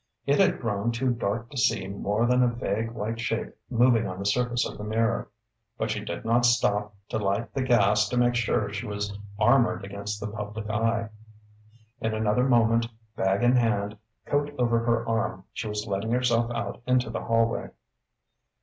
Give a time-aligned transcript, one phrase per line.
[0.25, 4.17] It had grown too dark to see more than a vague white shape moving on
[4.17, 5.29] the surface of the mirror.
[5.77, 9.85] But she did not stop to light the gas to make sure she was armoured
[9.85, 11.09] against the public eye.
[11.99, 13.95] In another moment, bag in hand,
[14.25, 17.69] coat over her arm, she was letting herself out into the hallway.